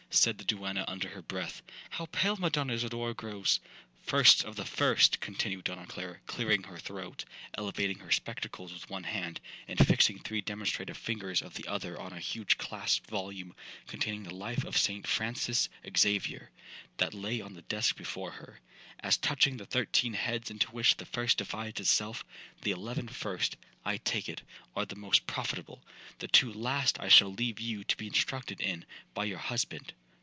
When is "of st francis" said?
14.65-15.69